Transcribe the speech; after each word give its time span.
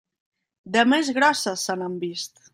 De 0.77 0.85
més 0.93 1.13
grosses 1.19 1.67
se 1.69 1.77
n'han 1.83 2.01
vist. 2.07 2.47